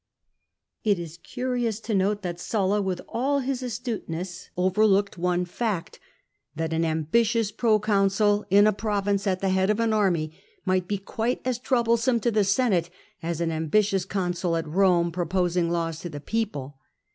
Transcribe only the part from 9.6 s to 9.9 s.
of